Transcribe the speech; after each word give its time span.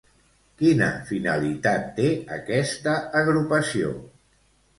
Quina 0.61 0.87
finalitat 1.09 1.85
té 1.99 2.07
aquesta 2.39 2.97
agrupació? 3.21 3.95